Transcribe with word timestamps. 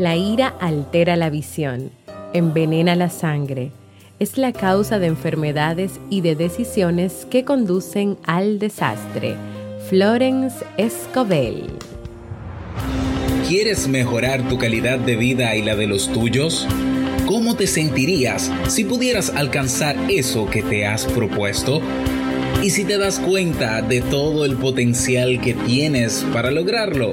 La 0.00 0.16
ira 0.16 0.54
altera 0.60 1.14
la 1.14 1.28
visión, 1.28 1.90
envenena 2.32 2.96
la 2.96 3.10
sangre, 3.10 3.70
es 4.18 4.38
la 4.38 4.50
causa 4.50 4.98
de 4.98 5.08
enfermedades 5.08 6.00
y 6.08 6.22
de 6.22 6.36
decisiones 6.36 7.26
que 7.30 7.44
conducen 7.44 8.16
al 8.24 8.58
desastre. 8.58 9.34
Florence 9.90 10.64
Escobel. 10.78 11.66
¿Quieres 13.46 13.88
mejorar 13.88 14.48
tu 14.48 14.56
calidad 14.56 14.98
de 14.98 15.16
vida 15.16 15.54
y 15.54 15.60
la 15.60 15.76
de 15.76 15.86
los 15.86 16.10
tuyos? 16.10 16.66
¿Cómo 17.26 17.54
te 17.54 17.66
sentirías 17.66 18.50
si 18.68 18.84
pudieras 18.84 19.28
alcanzar 19.28 19.96
eso 20.08 20.48
que 20.48 20.62
te 20.62 20.86
has 20.86 21.04
propuesto? 21.04 21.82
¿Y 22.62 22.70
si 22.70 22.84
te 22.84 22.96
das 22.96 23.20
cuenta 23.20 23.82
de 23.82 24.00
todo 24.00 24.46
el 24.46 24.56
potencial 24.56 25.42
que 25.42 25.52
tienes 25.52 26.24
para 26.32 26.50
lograrlo? 26.50 27.12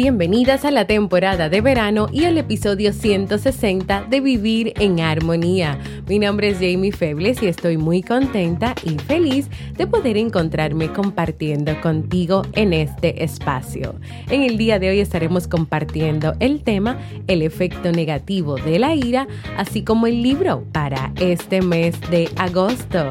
Bienvenidas 0.00 0.64
a 0.64 0.70
la 0.70 0.86
temporada 0.86 1.48
de 1.48 1.60
verano 1.60 2.06
y 2.12 2.24
al 2.24 2.38
episodio 2.38 2.92
160 2.92 4.04
de 4.08 4.20
Vivir 4.20 4.72
en 4.76 5.00
Armonía. 5.00 5.76
Mi 6.06 6.20
nombre 6.20 6.50
es 6.50 6.58
Jamie 6.58 6.92
Febles 6.92 7.42
y 7.42 7.48
estoy 7.48 7.78
muy 7.78 8.04
contenta 8.04 8.76
y 8.84 8.90
feliz 8.90 9.48
de 9.76 9.88
poder 9.88 10.16
encontrarme 10.16 10.92
compartiendo 10.92 11.80
contigo 11.80 12.42
en 12.52 12.74
este 12.74 13.24
espacio. 13.24 13.96
En 14.30 14.44
el 14.44 14.56
día 14.56 14.78
de 14.78 14.90
hoy 14.90 15.00
estaremos 15.00 15.48
compartiendo 15.48 16.34
el 16.38 16.62
tema 16.62 16.96
El 17.26 17.42
efecto 17.42 17.90
negativo 17.90 18.54
de 18.54 18.78
la 18.78 18.94
ira, 18.94 19.26
así 19.56 19.82
como 19.82 20.06
el 20.06 20.22
libro 20.22 20.62
para 20.70 21.12
este 21.18 21.60
mes 21.60 22.00
de 22.08 22.30
agosto. 22.36 23.10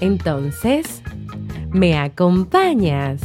Entonces, 0.00 1.02
¿me 1.72 1.98
acompañas? 1.98 3.20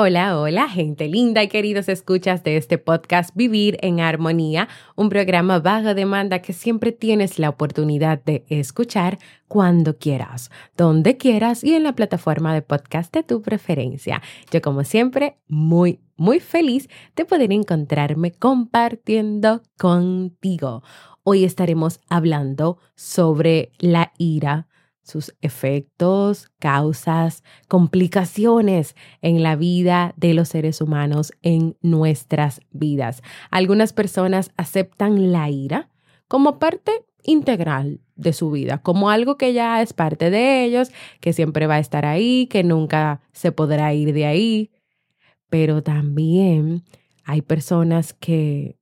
Hola, 0.00 0.38
hola, 0.38 0.68
gente 0.68 1.08
linda 1.08 1.42
y 1.42 1.48
queridos 1.48 1.88
escuchas 1.88 2.44
de 2.44 2.56
este 2.56 2.78
podcast 2.78 3.34
Vivir 3.34 3.78
en 3.82 3.98
Armonía, 3.98 4.68
un 4.94 5.08
programa 5.08 5.58
bajo 5.58 5.92
demanda 5.92 6.38
que 6.38 6.52
siempre 6.52 6.92
tienes 6.92 7.40
la 7.40 7.48
oportunidad 7.48 8.22
de 8.22 8.44
escuchar 8.48 9.18
cuando 9.48 9.98
quieras, 9.98 10.52
donde 10.76 11.16
quieras 11.16 11.64
y 11.64 11.74
en 11.74 11.82
la 11.82 11.96
plataforma 11.96 12.54
de 12.54 12.62
podcast 12.62 13.12
de 13.12 13.24
tu 13.24 13.42
preferencia. 13.42 14.22
Yo 14.52 14.62
como 14.62 14.84
siempre, 14.84 15.38
muy, 15.48 15.98
muy 16.16 16.38
feliz 16.38 16.88
de 17.16 17.24
poder 17.24 17.52
encontrarme 17.52 18.30
compartiendo 18.30 19.64
contigo. 19.76 20.84
Hoy 21.24 21.42
estaremos 21.42 21.98
hablando 22.08 22.78
sobre 22.94 23.72
la 23.80 24.12
ira 24.16 24.67
sus 25.08 25.34
efectos, 25.40 26.50
causas, 26.58 27.42
complicaciones 27.66 28.94
en 29.22 29.42
la 29.42 29.56
vida 29.56 30.12
de 30.16 30.34
los 30.34 30.48
seres 30.48 30.80
humanos 30.80 31.32
en 31.42 31.76
nuestras 31.80 32.60
vidas. 32.70 33.22
Algunas 33.50 33.92
personas 33.92 34.52
aceptan 34.56 35.32
la 35.32 35.48
ira 35.50 35.88
como 36.28 36.58
parte 36.58 36.92
integral 37.22 38.00
de 38.16 38.32
su 38.32 38.50
vida, 38.50 38.78
como 38.78 39.10
algo 39.10 39.36
que 39.36 39.52
ya 39.52 39.80
es 39.80 39.92
parte 39.92 40.30
de 40.30 40.64
ellos, 40.64 40.90
que 41.20 41.32
siempre 41.32 41.66
va 41.66 41.76
a 41.76 41.80
estar 41.80 42.04
ahí, 42.04 42.46
que 42.46 42.62
nunca 42.62 43.20
se 43.32 43.50
podrá 43.50 43.92
ir 43.94 44.12
de 44.12 44.26
ahí. 44.26 44.70
Pero 45.48 45.82
también 45.82 46.84
hay 47.24 47.42
personas 47.42 48.12
que 48.12 48.77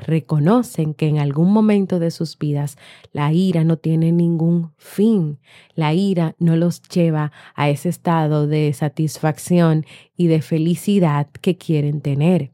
reconocen 0.00 0.94
que 0.94 1.06
en 1.08 1.18
algún 1.18 1.52
momento 1.52 1.98
de 1.98 2.10
sus 2.10 2.38
vidas 2.38 2.76
la 3.12 3.32
ira 3.32 3.64
no 3.64 3.76
tiene 3.76 4.12
ningún 4.12 4.72
fin. 4.76 5.38
La 5.74 5.94
ira 5.94 6.34
no 6.38 6.56
los 6.56 6.82
lleva 6.82 7.32
a 7.54 7.68
ese 7.68 7.88
estado 7.88 8.46
de 8.46 8.72
satisfacción 8.72 9.84
y 10.16 10.26
de 10.26 10.42
felicidad 10.42 11.28
que 11.40 11.56
quieren 11.56 12.00
tener. 12.00 12.52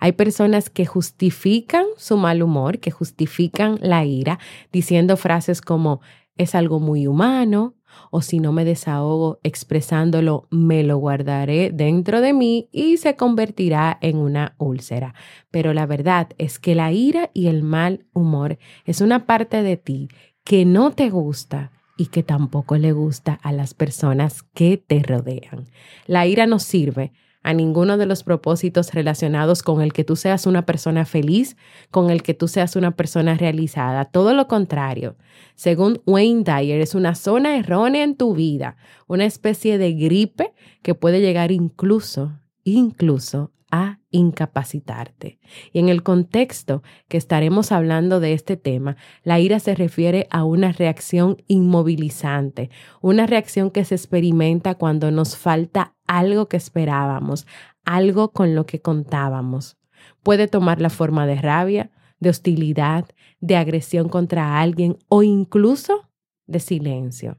Hay 0.00 0.12
personas 0.12 0.70
que 0.70 0.86
justifican 0.86 1.84
su 1.96 2.16
mal 2.16 2.42
humor, 2.42 2.78
que 2.78 2.90
justifican 2.90 3.78
la 3.82 4.04
ira, 4.04 4.38
diciendo 4.72 5.16
frases 5.16 5.60
como 5.60 6.00
es 6.36 6.54
algo 6.54 6.80
muy 6.80 7.06
humano, 7.06 7.74
o 8.10 8.22
si 8.22 8.38
no 8.38 8.52
me 8.52 8.64
desahogo 8.64 9.38
expresándolo, 9.42 10.46
me 10.50 10.82
lo 10.82 10.98
guardaré 10.98 11.70
dentro 11.72 12.20
de 12.20 12.32
mí 12.32 12.68
y 12.72 12.96
se 12.96 13.16
convertirá 13.16 13.98
en 14.00 14.18
una 14.18 14.54
úlcera. 14.58 15.14
Pero 15.50 15.74
la 15.74 15.86
verdad 15.86 16.28
es 16.38 16.58
que 16.58 16.74
la 16.74 16.92
ira 16.92 17.30
y 17.34 17.48
el 17.48 17.62
mal 17.62 18.06
humor 18.12 18.58
es 18.84 19.00
una 19.00 19.26
parte 19.26 19.62
de 19.62 19.76
ti 19.76 20.08
que 20.44 20.64
no 20.64 20.92
te 20.92 21.10
gusta 21.10 21.72
y 21.96 22.06
que 22.06 22.22
tampoco 22.22 22.78
le 22.78 22.92
gusta 22.92 23.38
a 23.42 23.52
las 23.52 23.74
personas 23.74 24.42
que 24.42 24.78
te 24.78 25.02
rodean. 25.02 25.66
La 26.06 26.26
ira 26.26 26.46
no 26.46 26.58
sirve 26.58 27.12
a 27.42 27.54
ninguno 27.54 27.96
de 27.96 28.06
los 28.06 28.24
propósitos 28.24 28.92
relacionados 28.92 29.62
con 29.62 29.80
el 29.80 29.92
que 29.92 30.04
tú 30.04 30.16
seas 30.16 30.46
una 30.46 30.66
persona 30.66 31.04
feliz, 31.04 31.56
con 31.90 32.10
el 32.10 32.22
que 32.22 32.34
tú 32.34 32.48
seas 32.48 32.76
una 32.76 32.92
persona 32.92 33.34
realizada. 33.34 34.04
Todo 34.06 34.34
lo 34.34 34.48
contrario. 34.48 35.16
Según 35.54 36.00
Wayne 36.06 36.44
Dyer, 36.44 36.80
es 36.80 36.94
una 36.94 37.14
zona 37.14 37.56
errónea 37.56 38.04
en 38.04 38.16
tu 38.16 38.34
vida, 38.34 38.76
una 39.06 39.24
especie 39.24 39.78
de 39.78 39.92
gripe 39.92 40.52
que 40.82 40.94
puede 40.94 41.20
llegar 41.20 41.52
incluso, 41.52 42.38
incluso 42.64 43.52
a 43.70 43.97
incapacitarte. 44.10 45.38
Y 45.72 45.78
en 45.78 45.88
el 45.88 46.02
contexto 46.02 46.82
que 47.08 47.16
estaremos 47.16 47.72
hablando 47.72 48.20
de 48.20 48.32
este 48.32 48.56
tema, 48.56 48.96
la 49.22 49.40
ira 49.40 49.60
se 49.60 49.74
refiere 49.74 50.26
a 50.30 50.44
una 50.44 50.72
reacción 50.72 51.42
inmovilizante, 51.46 52.70
una 53.00 53.26
reacción 53.26 53.70
que 53.70 53.84
se 53.84 53.94
experimenta 53.94 54.74
cuando 54.74 55.10
nos 55.10 55.36
falta 55.36 55.94
algo 56.06 56.48
que 56.48 56.56
esperábamos, 56.56 57.46
algo 57.84 58.32
con 58.32 58.54
lo 58.54 58.66
que 58.66 58.80
contábamos. 58.80 59.76
Puede 60.22 60.48
tomar 60.48 60.80
la 60.80 60.90
forma 60.90 61.26
de 61.26 61.36
rabia, 61.36 61.90
de 62.20 62.30
hostilidad, 62.30 63.06
de 63.40 63.56
agresión 63.56 64.08
contra 64.08 64.60
alguien 64.60 64.98
o 65.08 65.22
incluso 65.22 66.08
de 66.46 66.60
silencio. 66.60 67.38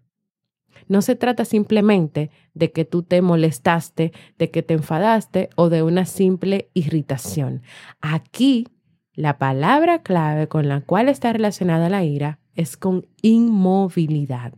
No 0.90 1.04
se 1.04 1.16
trata 1.16 1.46
simplemente 1.46 2.32
de 2.56 2.72
que 2.72 2.84
tú 2.84 3.04
te 3.04 3.22
molestaste, 3.22 4.12
de 4.40 4.50
que 4.50 4.64
te 4.64 4.74
enfadaste 4.74 5.50
o 5.56 5.70
de 5.70 5.84
una 5.84 6.06
simple 6.06 6.72
irritación. 6.74 7.62
Aquí, 8.02 8.68
la 9.14 9.38
palabra 9.38 10.02
clave 10.02 10.48
con 10.48 10.68
la 10.68 10.82
cual 10.82 11.08
está 11.08 11.32
relacionada 11.32 11.90
la 11.90 12.04
ira 12.04 12.40
es 12.56 12.76
con 12.76 13.06
inmovilidad. 13.22 14.54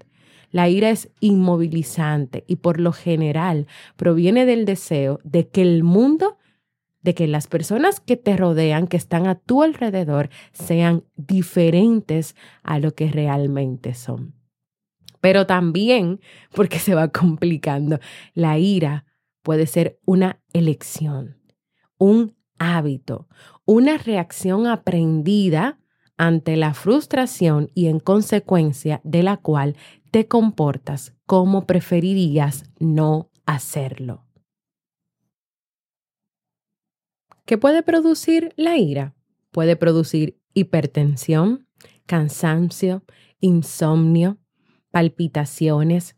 La 0.51 0.69
ira 0.69 0.89
es 0.89 1.09
inmovilizante 1.19 2.45
y 2.47 2.57
por 2.57 2.79
lo 2.79 2.93
general 2.93 3.67
proviene 3.97 4.45
del 4.45 4.63
deseo 4.63 5.19
de 5.25 5.49
que 5.49 5.61
el 5.61 5.83
mundo, 5.83 6.37
de 7.01 7.13
que 7.13 7.27
las 7.27 7.47
personas 7.47 7.99
que 7.99 8.15
te 8.15 8.37
rodean, 8.37 8.87
que 8.87 8.97
están 8.97 9.27
a 9.27 9.35
tu 9.35 9.63
alrededor, 9.63 10.29
sean 10.53 11.03
diferentes 11.17 12.37
a 12.63 12.79
lo 12.79 12.95
que 12.95 13.11
realmente 13.11 13.93
son 13.93 14.40
pero 15.21 15.45
también 15.47 16.19
porque 16.53 16.79
se 16.79 16.95
va 16.95 17.07
complicando. 17.07 17.99
La 18.33 18.57
ira 18.57 19.05
puede 19.43 19.67
ser 19.67 19.99
una 20.05 20.41
elección, 20.53 21.37
un 21.97 22.35
hábito, 22.59 23.27
una 23.65 23.97
reacción 23.97 24.67
aprendida 24.67 25.79
ante 26.17 26.55
la 26.55 26.73
frustración 26.73 27.71
y 27.73 27.87
en 27.87 27.99
consecuencia 27.99 29.01
de 29.03 29.23
la 29.23 29.37
cual 29.37 29.75
te 30.11 30.27
comportas 30.27 31.15
como 31.25 31.65
preferirías 31.65 32.65
no 32.79 33.31
hacerlo. 33.45 34.25
¿Qué 37.45 37.57
puede 37.57 37.81
producir 37.81 38.53
la 38.55 38.77
ira? 38.77 39.15
Puede 39.51 39.75
producir 39.75 40.39
hipertensión, 40.53 41.67
cansancio, 42.05 43.03
insomnio, 43.39 44.37
palpitaciones, 44.91 46.15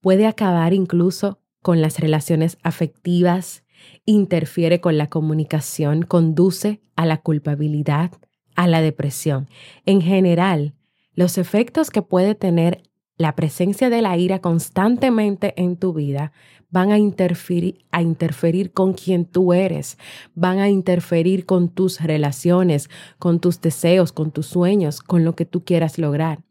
puede 0.00 0.26
acabar 0.26 0.72
incluso 0.72 1.38
con 1.62 1.80
las 1.80 1.98
relaciones 1.98 2.58
afectivas, 2.62 3.64
interfiere 4.04 4.80
con 4.80 4.98
la 4.98 5.08
comunicación, 5.08 6.02
conduce 6.02 6.80
a 6.96 7.06
la 7.06 7.18
culpabilidad, 7.18 8.12
a 8.54 8.66
la 8.66 8.80
depresión. 8.80 9.48
En 9.84 10.00
general, 10.00 10.74
los 11.14 11.38
efectos 11.38 11.90
que 11.90 12.02
puede 12.02 12.34
tener 12.34 12.82
la 13.18 13.34
presencia 13.34 13.90
de 13.90 14.02
la 14.02 14.16
ira 14.16 14.40
constantemente 14.40 15.54
en 15.56 15.76
tu 15.76 15.92
vida 15.94 16.32
van 16.70 16.90
a 16.90 16.98
interferir, 16.98 17.84
a 17.90 18.02
interferir 18.02 18.72
con 18.72 18.92
quien 18.92 19.24
tú 19.24 19.52
eres, 19.52 19.98
van 20.34 20.58
a 20.58 20.68
interferir 20.68 21.46
con 21.46 21.68
tus 21.68 22.00
relaciones, 22.00 22.90
con 23.18 23.40
tus 23.40 23.60
deseos, 23.60 24.12
con 24.12 24.30
tus 24.30 24.46
sueños, 24.46 25.00
con 25.00 25.24
lo 25.24 25.34
que 25.34 25.46
tú 25.46 25.64
quieras 25.64 25.98
lograr. 25.98 26.45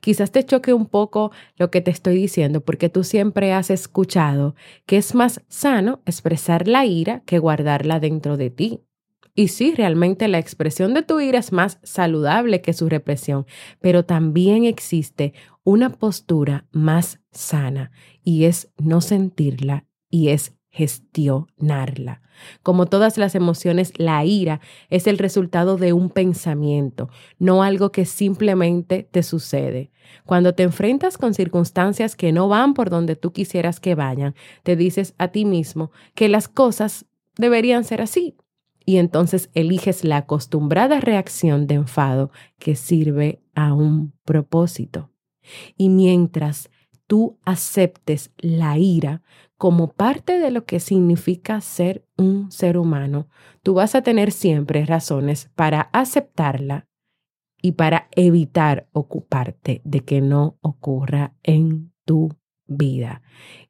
Quizás 0.00 0.30
te 0.32 0.44
choque 0.44 0.72
un 0.72 0.86
poco 0.86 1.32
lo 1.56 1.70
que 1.70 1.80
te 1.80 1.90
estoy 1.90 2.16
diciendo 2.16 2.60
porque 2.60 2.88
tú 2.88 3.04
siempre 3.04 3.52
has 3.52 3.70
escuchado 3.70 4.54
que 4.86 4.96
es 4.96 5.14
más 5.14 5.42
sano 5.48 6.00
expresar 6.06 6.68
la 6.68 6.86
ira 6.86 7.22
que 7.26 7.38
guardarla 7.38 8.00
dentro 8.00 8.36
de 8.36 8.50
ti. 8.50 8.80
Y 9.36 9.48
sí, 9.48 9.74
realmente 9.76 10.28
la 10.28 10.38
expresión 10.38 10.94
de 10.94 11.02
tu 11.02 11.18
ira 11.18 11.40
es 11.40 11.52
más 11.52 11.80
saludable 11.82 12.60
que 12.60 12.72
su 12.72 12.88
represión, 12.88 13.46
pero 13.80 14.04
también 14.04 14.64
existe 14.64 15.34
una 15.64 15.90
postura 15.90 16.66
más 16.70 17.20
sana 17.32 17.90
y 18.22 18.44
es 18.44 18.72
no 18.78 19.00
sentirla 19.00 19.86
y 20.08 20.28
es 20.28 20.54
gestionarla. 20.74 22.20
Como 22.64 22.86
todas 22.86 23.16
las 23.16 23.36
emociones, 23.36 23.92
la 23.96 24.24
ira 24.24 24.60
es 24.90 25.06
el 25.06 25.18
resultado 25.18 25.76
de 25.76 25.92
un 25.92 26.10
pensamiento, 26.10 27.08
no 27.38 27.62
algo 27.62 27.92
que 27.92 28.04
simplemente 28.04 29.08
te 29.08 29.22
sucede. 29.22 29.92
Cuando 30.26 30.52
te 30.52 30.64
enfrentas 30.64 31.16
con 31.16 31.32
circunstancias 31.32 32.16
que 32.16 32.32
no 32.32 32.48
van 32.48 32.74
por 32.74 32.90
donde 32.90 33.14
tú 33.14 33.32
quisieras 33.32 33.78
que 33.78 33.94
vayan, 33.94 34.34
te 34.64 34.74
dices 34.74 35.14
a 35.16 35.28
ti 35.28 35.44
mismo 35.44 35.92
que 36.16 36.28
las 36.28 36.48
cosas 36.48 37.06
deberían 37.36 37.84
ser 37.84 38.02
así. 38.02 38.36
Y 38.84 38.96
entonces 38.96 39.50
eliges 39.54 40.02
la 40.02 40.18
acostumbrada 40.18 41.00
reacción 41.00 41.68
de 41.68 41.76
enfado 41.76 42.32
que 42.58 42.74
sirve 42.74 43.40
a 43.54 43.74
un 43.74 44.12
propósito. 44.24 45.10
Y 45.76 45.88
mientras 45.88 46.68
tú 47.06 47.38
aceptes 47.44 48.32
la 48.38 48.76
ira 48.76 49.22
como 49.64 49.88
parte 49.88 50.38
de 50.40 50.50
lo 50.50 50.66
que 50.66 50.78
significa 50.78 51.58
ser 51.62 52.04
un 52.18 52.52
ser 52.52 52.76
humano, 52.76 53.30
tú 53.62 53.72
vas 53.72 53.94
a 53.94 54.02
tener 54.02 54.30
siempre 54.30 54.84
razones 54.84 55.50
para 55.54 55.88
aceptarla 55.94 56.86
y 57.62 57.72
para 57.72 58.08
evitar 58.10 58.90
ocuparte 58.92 59.80
de 59.86 60.00
que 60.00 60.20
no 60.20 60.58
ocurra 60.60 61.32
en 61.42 61.94
tu 62.04 62.36
vida. 62.66 63.22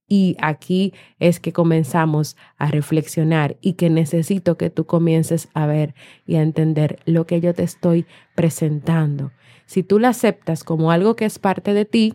Y 0.08 0.37
aquí 0.41 0.94
es 1.20 1.38
que 1.38 1.52
comenzamos 1.52 2.37
a 2.56 2.67
reflexionar 2.67 3.56
y 3.61 3.75
que 3.75 3.88
necesito 3.88 4.56
que 4.56 4.70
tú 4.70 4.87
comiences 4.87 5.49
a 5.55 5.67
ver 5.67 5.94
y 6.26 6.35
a 6.35 6.43
entender 6.43 6.99
lo 7.05 7.25
que 7.25 7.40
yo 7.40 7.55
te 7.55 7.62
estoy 7.62 8.05
presentando. 8.35 9.31
Si 9.64 9.85
tú 9.85 10.00
la 10.00 10.08
aceptas 10.08 10.64
como 10.64 10.90
algo 10.90 11.14
que 11.14 11.25
es 11.25 11.38
parte 11.38 11.73
de 11.73 11.85
ti, 11.85 12.14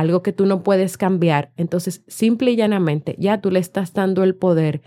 algo 0.00 0.22
que 0.22 0.32
tú 0.32 0.46
no 0.46 0.62
puedes 0.62 0.96
cambiar, 0.96 1.52
entonces 1.56 2.02
simple 2.08 2.50
y 2.52 2.56
llanamente 2.56 3.16
ya 3.18 3.40
tú 3.40 3.50
le 3.50 3.60
estás 3.60 3.92
dando 3.92 4.24
el 4.24 4.34
poder 4.34 4.82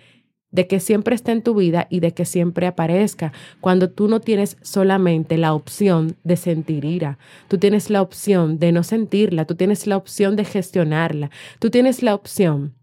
de 0.54 0.68
que 0.68 0.80
siempre 0.80 1.16
esté 1.16 1.32
en 1.32 1.42
tu 1.42 1.56
vida 1.56 1.88
y 1.90 2.00
de 2.00 2.14
que 2.14 2.26
siempre 2.26 2.68
aparezca, 2.68 3.34
cuando 3.60 3.90
tú 3.90 4.08
no 4.08 4.20
tienes 4.20 4.58
solamente 4.62 5.38
la 5.38 5.56
opción 5.56 6.16
de 6.24 6.38
sentir 6.38 6.86
ira, 6.86 7.18
tú 7.48 7.58
tienes 7.58 7.90
la 7.90 8.04
opción 8.04 8.60
de 8.60 8.72
no 8.72 8.84
sentirla, 8.84 9.46
tú 9.46 9.56
tienes 9.56 9.88
la 9.88 9.98
opción 9.98 10.36
de 10.36 10.46
gestionarla, 10.46 11.32
tú 11.60 11.72
tienes 11.72 12.04
la 12.04 12.14
opción 12.14 12.76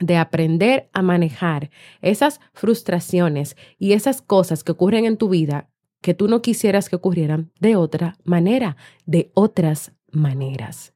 de 0.00 0.16
aprender 0.16 0.90
a 0.92 1.00
manejar 1.00 1.70
esas 2.02 2.40
frustraciones 2.52 3.56
y 3.78 3.92
esas 3.92 4.20
cosas 4.20 4.62
que 4.62 4.72
ocurren 4.72 5.06
en 5.06 5.16
tu 5.16 5.30
vida 5.30 5.70
que 6.02 6.12
tú 6.12 6.28
no 6.28 6.42
quisieras 6.42 6.90
que 6.90 6.96
ocurrieran 6.96 7.50
de 7.60 7.76
otra 7.76 8.18
manera, 8.24 8.76
de 9.06 9.30
otras 9.32 9.92
maneras. 10.12 10.93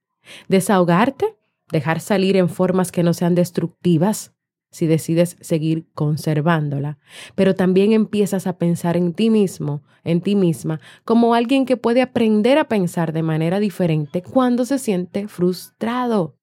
Desahogarte, 0.49 1.37
dejar 1.71 2.01
salir 2.01 2.37
en 2.37 2.49
formas 2.49 2.93
que 2.93 3.03
no 3.03 3.15
sean 3.15 3.35
destructivas 3.35 4.33
si 4.71 4.87
decides 4.87 5.37
seguir 5.41 5.87
conservándola, 5.95 6.99
pero 7.35 7.55
también 7.55 7.93
empiezas 7.93 8.47
a 8.47 8.59
pensar 8.59 8.97
en 8.97 9.15
ti 9.15 9.31
mismo, 9.31 9.83
en 10.05 10.21
ti 10.21 10.35
misma, 10.35 10.81
como 11.05 11.35
alguien 11.35 11.65
que 11.65 11.77
puede 11.77 12.03
aprender 12.03 12.59
a 12.59 12.69
pensar 12.69 13.13
de 13.13 13.23
manera 13.23 13.61
diferente 13.61 14.23
cuando 14.23 14.65
se 14.65 14.79
siente 14.79 15.27
frustrado. 15.29 16.37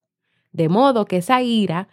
De 0.52 0.70
modo 0.70 1.06
que 1.06 1.18
esa 1.18 1.42
ira, 1.42 1.88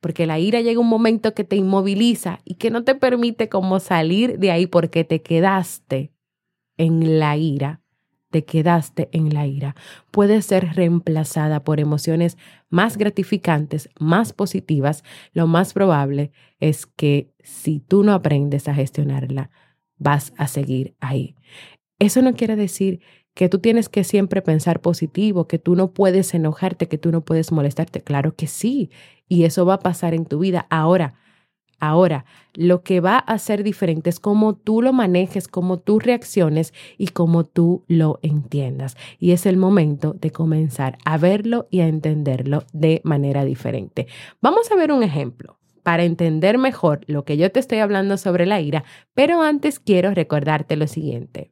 porque 0.00 0.26
la 0.26 0.38
ira 0.38 0.60
llega 0.60 0.80
un 0.80 0.88
momento 0.88 1.34
que 1.34 1.44
te 1.44 1.56
inmoviliza 1.56 2.40
y 2.44 2.54
que 2.54 2.70
no 2.70 2.84
te 2.84 2.94
permite 2.94 3.48
como 3.48 3.80
salir 3.80 4.38
de 4.38 4.50
ahí 4.50 4.66
porque 4.66 5.04
te 5.04 5.22
quedaste 5.22 6.12
en 6.76 7.18
la 7.18 7.36
ira, 7.36 7.81
te 8.32 8.44
quedaste 8.44 9.08
en 9.12 9.32
la 9.32 9.46
ira, 9.46 9.76
puede 10.10 10.42
ser 10.42 10.74
reemplazada 10.74 11.62
por 11.62 11.78
emociones 11.78 12.38
más 12.70 12.96
gratificantes, 12.96 13.90
más 14.00 14.32
positivas, 14.32 15.04
lo 15.32 15.46
más 15.46 15.74
probable 15.74 16.32
es 16.58 16.86
que 16.86 17.30
si 17.44 17.78
tú 17.78 18.02
no 18.02 18.14
aprendes 18.14 18.66
a 18.66 18.74
gestionarla, 18.74 19.50
vas 19.98 20.32
a 20.36 20.48
seguir 20.48 20.96
ahí. 20.98 21.36
Eso 22.00 22.22
no 22.22 22.34
quiere 22.34 22.56
decir 22.56 23.00
que 23.34 23.48
tú 23.48 23.60
tienes 23.60 23.88
que 23.88 24.02
siempre 24.02 24.42
pensar 24.42 24.80
positivo, 24.80 25.46
que 25.46 25.58
tú 25.58 25.76
no 25.76 25.92
puedes 25.92 26.34
enojarte, 26.34 26.88
que 26.88 26.98
tú 26.98 27.12
no 27.12 27.24
puedes 27.24 27.52
molestarte. 27.52 28.00
Claro 28.00 28.34
que 28.34 28.46
sí, 28.46 28.90
y 29.28 29.44
eso 29.44 29.64
va 29.64 29.74
a 29.74 29.78
pasar 29.78 30.14
en 30.14 30.26
tu 30.26 30.38
vida. 30.40 30.66
Ahora, 30.68 31.14
Ahora, 31.82 32.26
lo 32.54 32.84
que 32.84 33.00
va 33.00 33.18
a 33.18 33.38
ser 33.38 33.64
diferente 33.64 34.08
es 34.08 34.20
cómo 34.20 34.54
tú 34.54 34.82
lo 34.82 34.92
manejes, 34.92 35.48
cómo 35.48 35.78
tú 35.80 35.98
reacciones 35.98 36.72
y 36.96 37.08
cómo 37.08 37.44
tú 37.44 37.82
lo 37.88 38.20
entiendas. 38.22 38.96
Y 39.18 39.32
es 39.32 39.46
el 39.46 39.56
momento 39.56 40.12
de 40.12 40.30
comenzar 40.30 40.96
a 41.04 41.18
verlo 41.18 41.66
y 41.70 41.80
a 41.80 41.88
entenderlo 41.88 42.62
de 42.72 43.00
manera 43.02 43.44
diferente. 43.44 44.06
Vamos 44.40 44.70
a 44.70 44.76
ver 44.76 44.92
un 44.92 45.02
ejemplo 45.02 45.58
para 45.82 46.04
entender 46.04 46.56
mejor 46.56 47.00
lo 47.08 47.24
que 47.24 47.36
yo 47.36 47.50
te 47.50 47.58
estoy 47.58 47.78
hablando 47.78 48.16
sobre 48.16 48.46
la 48.46 48.60
ira, 48.60 48.84
pero 49.12 49.42
antes 49.42 49.80
quiero 49.80 50.12
recordarte 50.12 50.76
lo 50.76 50.86
siguiente. 50.86 51.51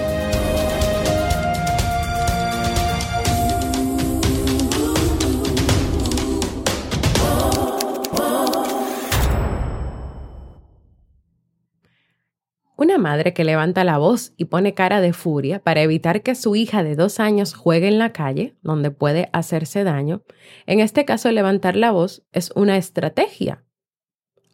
Madre 13.01 13.33
que 13.33 13.43
levanta 13.43 13.83
la 13.83 13.97
voz 13.97 14.33
y 14.37 14.45
pone 14.45 14.73
cara 14.73 15.01
de 15.01 15.11
furia 15.11 15.59
para 15.59 15.81
evitar 15.81 16.21
que 16.21 16.35
su 16.35 16.55
hija 16.55 16.83
de 16.83 16.95
dos 16.95 17.19
años 17.19 17.53
juegue 17.53 17.87
en 17.87 17.99
la 17.99 18.13
calle, 18.13 18.55
donde 18.61 18.91
puede 18.91 19.29
hacerse 19.33 19.83
daño, 19.83 20.23
en 20.65 20.79
este 20.79 21.03
caso 21.03 21.29
levantar 21.31 21.75
la 21.75 21.91
voz 21.91 22.23
es 22.31 22.51
una 22.55 22.77
estrategia. 22.77 23.63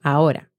Ahora, 0.02 0.52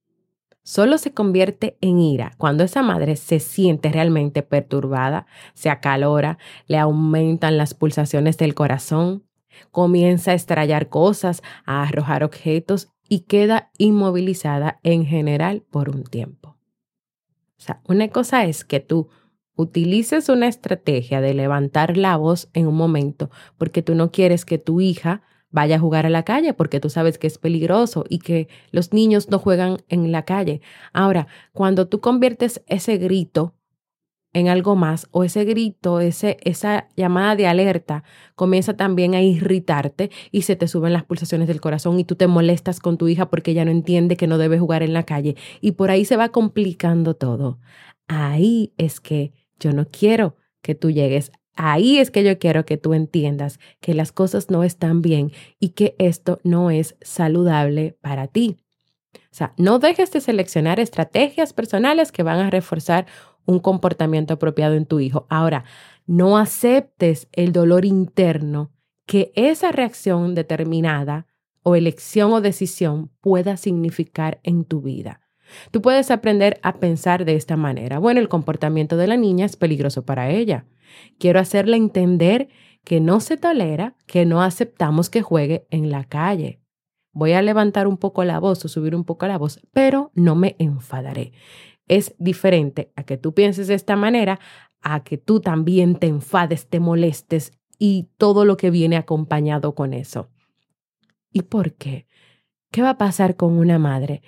solo 0.63 0.99
se 0.99 1.13
convierte 1.13 1.77
en 1.81 1.99
ira 1.99 2.33
cuando 2.39 2.63
esa 2.63 2.83
madre 2.83 3.17
se 3.17 3.41
siente 3.41 3.91
realmente 3.91 4.43
perturbada, 4.43 5.27
se 5.55 5.71
acalora, 5.71 6.39
le 6.67 6.79
aumentan 6.79 7.57
las 7.57 7.75
pulsaciones 7.75 8.37
del 8.39 8.55
corazón, 8.55 9.25
comienza 9.71 10.31
a 10.31 10.35
estrellar 10.35 10.89
cosas, 10.89 11.43
a 11.65 11.83
arrojar 11.83 12.23
objetos 12.23 12.89
y 13.09 13.21
queda 13.21 13.71
inmovilizada 13.79 14.79
en 14.83 15.07
general 15.07 15.65
por 15.71 15.89
un 15.89 16.05
tiempo. 16.05 16.48
O 17.59 17.63
sea, 17.63 17.81
una 17.89 18.09
cosa 18.09 18.45
es 18.45 18.65
que 18.65 18.81
tú 18.81 19.09
utilices 19.57 20.29
una 20.29 20.47
estrategia 20.47 21.21
de 21.21 21.35
levantar 21.35 21.97
la 21.97 22.17
voz 22.17 22.49
en 22.55 22.69
un 22.69 22.77
momento 22.77 23.31
porque 23.57 23.83
tú 23.83 23.95
no 23.95 24.13
quieres 24.13 24.45
que 24.45 24.59
tu 24.59 24.81
hija 24.81 25.23
vaya 25.51 25.77
a 25.77 25.81
jugar 25.81 26.07
a 26.07 26.11
la 26.11 26.25
calle 26.25 26.55
porque 26.55 26.79
tú 26.79 26.91
sabes 26.91 27.19
que 27.19 27.27
es 27.27 27.39
peligroso 27.39 28.05
y 28.09 28.21
que 28.21 28.49
los 28.71 28.93
niños 28.93 29.29
no 29.31 29.39
juegan 29.39 29.79
en 29.89 30.13
la 30.13 30.25
calle. 30.25 30.61
Ahora, 30.93 31.27
cuando 31.53 31.89
tú 31.89 32.01
conviertes 32.01 32.63
ese 32.67 32.99
grito 32.99 33.55
en 34.33 34.49
algo 34.49 34.77
más 34.77 35.09
o 35.11 35.25
ese 35.25 35.45
grito, 35.45 36.01
ese, 36.01 36.37
esa 36.43 36.89
llamada 36.97 37.35
de 37.37 37.47
alerta 37.47 38.05
comienza 38.35 38.77
también 38.77 39.15
a 39.15 39.23
irritarte 39.23 40.11
y 40.31 40.43
se 40.43 40.57
te 40.57 40.69
suben 40.69 40.93
las 40.93 41.05
pulsaciones 41.05 41.49
del 41.49 41.61
corazón 41.61 41.99
y 41.99 42.05
tú 42.05 42.15
te 42.15 42.27
molestas 42.27 42.81
con 42.81 42.99
tu 42.99 43.09
hija 43.09 43.31
porque 43.31 43.53
ella 43.53 43.65
no 43.65 43.71
entiende 43.71 44.17
que 44.17 44.27
no 44.27 44.39
debe 44.39 44.59
jugar 44.59 44.83
en 44.83 44.93
la 44.93 45.05
calle 45.05 45.37
y 45.61 45.73
por 45.73 45.91
ahí 45.91 46.05
se 46.05 46.17
va 46.17 46.29
complicando 46.29 47.15
todo. 47.15 47.59
Ahí 48.07 48.73
es 48.77 49.01
que 49.01 49.33
yo 49.59 49.73
no 49.73 49.87
quiero 49.89 50.37
que 50.63 50.75
tú 50.75 50.91
llegues. 50.91 51.33
Ahí 51.55 51.99
es 51.99 52.11
que 52.11 52.23
yo 52.23 52.39
quiero 52.39 52.65
que 52.65 52.77
tú 52.77 52.95
entiendas 52.95 53.59
que 53.81 53.95
las 53.95 54.13
cosas 54.13 54.51
no 54.51 54.63
están 54.63 55.03
bien 55.03 55.33
y 55.59 55.71
que 55.71 55.97
esto 55.99 56.39
no 56.45 56.71
es 56.71 56.97
saludable 57.01 57.97
para 58.01 58.29
ti. 58.29 58.59
O 59.15 59.35
sea, 59.39 59.53
no 59.57 59.79
dejes 59.79 60.13
de 60.13 60.21
seleccionar 60.21 60.81
estrategias 60.81 61.53
personales 61.53 62.13
que 62.13 62.23
van 62.23 62.39
a 62.39 62.51
reforzar 62.51 63.07
un 63.49 63.61
comportamiento 63.61 64.35
apropiado 64.35 64.75
en 64.75 64.85
tu 64.85 65.01
hijo. 65.01 65.27
Ahora, 65.31 65.65
no 66.07 66.37
aceptes 66.37 67.29
el 67.33 67.53
dolor 67.53 67.87
interno 67.87 68.71
que 69.07 69.33
esa 69.35 69.73
reacción 69.73 70.35
determinada 70.35 71.27
o 71.63 71.75
elección 71.75 72.31
o 72.33 72.43
decisión 72.43 73.11
pueda 73.23 73.57
significar 73.57 74.39
en 74.43 74.65
tu 74.65 74.83
vida. 74.83 75.23
Tú 75.71 75.81
puedes 75.81 76.11
aprender 76.11 76.61
a 76.63 76.77
pensar 76.77 77.25
de 77.25 77.37
esta 77.37 77.57
manera. 77.57 77.99
Bueno, 77.99 78.21
el 78.21 78.29
comportamiento 78.29 78.99
de 78.99 79.07
la 79.07 79.17
niña 79.17 79.47
es 79.47 79.57
peligroso 79.57 80.05
para 80.05 80.29
ella. 80.29 80.67
Quiero 81.19 81.41
hacerle 81.41 81.79
entender 81.79 82.49
que 82.85 83.01
no 83.01 83.21
se 83.21 83.39
tolera, 83.39 83.97
que 84.07 84.27
no 84.27 84.43
aceptamos 84.43 85.09
que 85.09 85.23
juegue 85.23 85.67
en 85.71 85.91
la 85.91 86.05
calle. 86.05 86.61
Voy 87.13 87.33
a 87.33 87.41
levantar 87.41 87.87
un 87.87 87.97
poco 87.97 88.25
la 88.25 88.41
voz 88.41 88.63
o 88.67 88.69
subir 88.69 88.95
un 88.95 89.05
poco 89.05 89.27
la 89.27 89.39
voz, 89.39 89.61
pero 89.73 90.11
no 90.15 90.35
me 90.35 90.55
enfadaré 90.59 91.33
es 91.89 92.15
diferente 92.19 92.93
a 92.97 93.05
que 93.05 93.17
tú 93.17 93.35
pienses 93.35 93.67
de 93.67 93.75
esta 93.75 93.97
manera, 93.97 94.39
a 94.81 95.03
que 95.03 95.19
tú 95.19 95.41
también 95.41 95.97
te 95.97 96.07
enfades, 96.07 96.69
te 96.69 96.81
molestes 96.81 97.53
y 97.79 98.09
todo 98.17 98.45
lo 98.45 98.57
que 98.57 98.71
viene 98.71 98.97
acompañado 98.97 99.75
con 99.75 99.95
eso. 99.95 100.29
¿Y 101.33 101.43
por 101.43 101.75
qué? 101.75 102.07
¿Qué 102.71 102.83
va 102.83 102.91
a 102.91 102.99
pasar 102.99 103.37
con 103.37 103.55
una 103.59 103.79
madre 103.79 104.23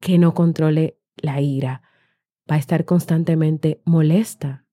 que 0.00 0.18
no 0.18 0.34
controle 0.34 0.98
la 1.16 1.40
ira? 1.40 1.82
Va 2.50 2.56
a 2.56 2.58
estar 2.58 2.84
constantemente 2.84 3.80
molesta 3.84 4.64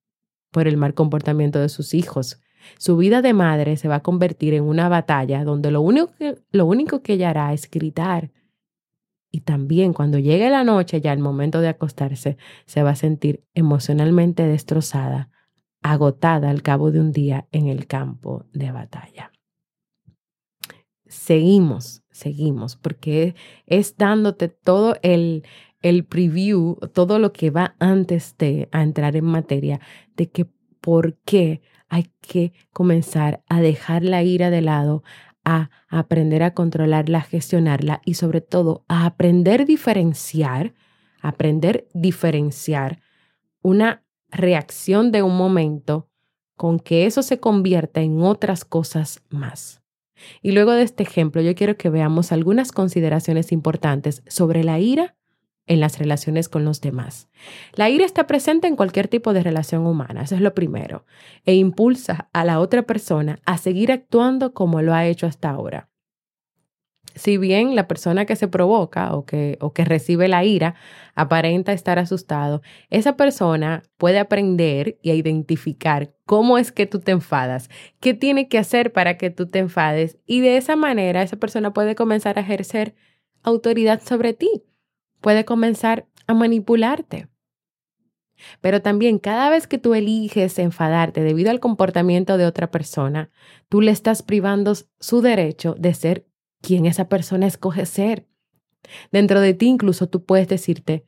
por 0.51 0.67
el 0.67 0.77
mal 0.77 0.93
comportamiento 0.93 1.59
de 1.59 1.69
sus 1.69 1.93
hijos. 1.93 2.41
Su 2.77 2.97
vida 2.97 3.21
de 3.21 3.33
madre 3.33 3.77
se 3.77 3.87
va 3.87 3.95
a 3.95 4.03
convertir 4.03 4.53
en 4.53 4.63
una 4.63 4.89
batalla 4.89 5.43
donde 5.43 5.71
lo 5.71 5.81
único 5.81 6.13
que, 6.13 6.35
lo 6.51 6.65
único 6.65 7.01
que 7.01 7.13
ella 7.13 7.31
hará 7.31 7.53
es 7.53 7.69
gritar, 7.69 8.31
y 9.31 9.41
también 9.41 9.93
cuando 9.93 10.19
llegue 10.19 10.49
la 10.49 10.65
noche, 10.65 10.99
ya 10.99 11.13
el 11.13 11.19
momento 11.19 11.61
de 11.61 11.69
acostarse, 11.69 12.37
se 12.65 12.83
va 12.83 12.91
a 12.91 12.95
sentir 12.95 13.45
emocionalmente 13.53 14.43
destrozada, 14.43 15.29
agotada 15.81 16.49
al 16.49 16.61
cabo 16.61 16.91
de 16.91 16.99
un 16.99 17.13
día 17.13 17.47
en 17.51 17.67
el 17.67 17.87
campo 17.87 18.45
de 18.51 18.71
batalla. 18.71 19.31
Seguimos, 21.07 22.03
seguimos, 22.11 22.75
porque 22.75 23.35
es 23.65 23.95
dándote 23.95 24.49
todo 24.49 24.95
el, 25.01 25.43
el 25.81 26.05
preview, 26.05 26.77
todo 26.93 27.17
lo 27.17 27.31
que 27.31 27.51
va 27.51 27.75
antes 27.79 28.35
de 28.37 28.69
entrar 28.73 29.15
en 29.15 29.25
materia, 29.25 29.79
de 30.17 30.29
que 30.29 30.45
por 30.81 31.17
qué 31.19 31.61
hay 31.87 32.09
que 32.21 32.53
comenzar 32.71 33.43
a 33.47 33.61
dejar 33.61 34.03
la 34.03 34.23
ira 34.23 34.49
de 34.49 34.61
lado, 34.61 35.03
a 35.43 35.69
aprender 35.87 36.43
a 36.43 36.53
controlarla, 36.53 37.19
a 37.19 37.23
gestionarla 37.23 38.01
y 38.05 38.15
sobre 38.15 38.41
todo 38.41 38.85
a 38.87 39.05
aprender 39.05 39.65
diferenciar, 39.65 40.73
aprender 41.21 41.87
diferenciar 41.93 43.01
una 43.61 44.03
reacción 44.29 45.11
de 45.11 45.23
un 45.23 45.37
momento 45.37 46.07
con 46.55 46.79
que 46.79 47.05
eso 47.05 47.23
se 47.23 47.39
convierta 47.39 48.01
en 48.01 48.21
otras 48.21 48.65
cosas 48.65 49.23
más. 49.29 49.81
Y 50.41 50.51
luego 50.51 50.71
de 50.73 50.83
este 50.83 51.03
ejemplo, 51.03 51.41
yo 51.41 51.55
quiero 51.55 51.77
que 51.77 51.89
veamos 51.89 52.31
algunas 52.31 52.71
consideraciones 52.71 53.51
importantes 53.51 54.23
sobre 54.27 54.63
la 54.63 54.79
ira 54.79 55.15
en 55.71 55.79
las 55.79 55.99
relaciones 55.99 56.49
con 56.49 56.65
los 56.65 56.81
demás. 56.81 57.29
La 57.75 57.89
ira 57.89 58.03
está 58.03 58.27
presente 58.27 58.67
en 58.67 58.75
cualquier 58.75 59.07
tipo 59.07 59.31
de 59.31 59.41
relación 59.41 59.87
humana, 59.87 60.23
eso 60.23 60.35
es 60.35 60.41
lo 60.41 60.53
primero, 60.53 61.05
e 61.45 61.55
impulsa 61.55 62.29
a 62.33 62.43
la 62.43 62.59
otra 62.59 62.81
persona 62.81 63.39
a 63.45 63.57
seguir 63.57 63.89
actuando 63.89 64.53
como 64.53 64.81
lo 64.81 64.93
ha 64.93 65.05
hecho 65.05 65.27
hasta 65.27 65.49
ahora. 65.49 65.87
Si 67.15 67.37
bien 67.37 67.73
la 67.75 67.87
persona 67.87 68.25
que 68.25 68.35
se 68.35 68.49
provoca 68.49 69.15
o 69.15 69.25
que, 69.25 69.57
o 69.61 69.71
que 69.71 69.85
recibe 69.85 70.27
la 70.27 70.43
ira 70.43 70.75
aparenta 71.15 71.71
estar 71.71 71.99
asustado, 71.99 72.61
esa 72.89 73.15
persona 73.15 73.83
puede 73.97 74.19
aprender 74.19 74.97
y 75.01 75.11
a 75.11 75.15
identificar 75.15 76.13
cómo 76.25 76.57
es 76.57 76.73
que 76.73 76.85
tú 76.85 76.99
te 76.99 77.11
enfadas, 77.11 77.69
qué 78.01 78.13
tiene 78.13 78.49
que 78.49 78.57
hacer 78.57 78.91
para 78.91 79.17
que 79.17 79.29
tú 79.29 79.47
te 79.47 79.59
enfades 79.59 80.17
y 80.25 80.41
de 80.41 80.57
esa 80.57 80.75
manera 80.75 81.21
esa 81.21 81.37
persona 81.37 81.73
puede 81.73 81.95
comenzar 81.95 82.37
a 82.37 82.41
ejercer 82.41 82.93
autoridad 83.43 84.01
sobre 84.01 84.33
ti 84.33 84.63
puede 85.21 85.45
comenzar 85.45 86.07
a 86.27 86.33
manipularte. 86.33 87.27
Pero 88.59 88.81
también 88.81 89.19
cada 89.19 89.49
vez 89.49 89.67
que 89.67 89.77
tú 89.77 89.93
eliges 89.93 90.57
enfadarte 90.59 91.21
debido 91.21 91.51
al 91.51 91.59
comportamiento 91.59 92.37
de 92.37 92.45
otra 92.45 92.71
persona, 92.71 93.29
tú 93.69 93.81
le 93.81 93.91
estás 93.91 94.23
privando 94.23 94.73
su 94.99 95.21
derecho 95.21 95.75
de 95.77 95.93
ser 95.93 96.27
quien 96.61 96.85
esa 96.85 97.07
persona 97.07 97.47
escoge 97.47 97.85
ser. 97.85 98.27
Dentro 99.11 99.41
de 99.41 99.53
ti 99.53 99.67
incluso 99.67 100.09
tú 100.09 100.25
puedes 100.25 100.47
decirte, 100.47 101.05